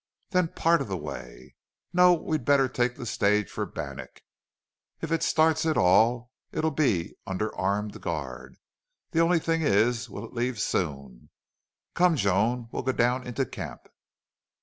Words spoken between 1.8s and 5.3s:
"No. We'd better take the stage for Bannack. If it